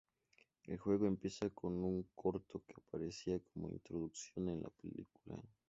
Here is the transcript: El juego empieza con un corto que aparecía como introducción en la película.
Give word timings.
El 0.65 0.79
juego 0.79 1.05
empieza 1.05 1.51
con 1.51 1.73
un 1.83 2.07
corto 2.15 2.63
que 2.65 2.73
aparecía 2.75 3.39
como 3.53 3.69
introducción 3.69 4.49
en 4.49 4.63
la 4.63 4.69
película. 4.69 5.37